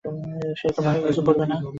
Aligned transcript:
সে 0.59 0.67
তোমাকে 0.75 0.99
কিছু 1.07 1.21
করবে 1.27 1.45
না। 1.45 1.57